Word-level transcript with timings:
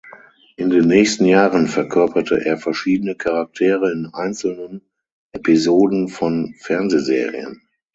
In 0.55 0.71
den 0.71 0.87
nächsten 0.87 1.25
Jahren 1.25 1.67
verkörperte 1.67 2.43
er 2.43 2.57
verschiedene 2.57 3.13
Charaktere 3.13 3.91
in 3.91 4.09
einzelnen 4.13 4.81
Episoden 5.31 6.07
von 6.07 6.55
Fernsehserien. 6.57 7.61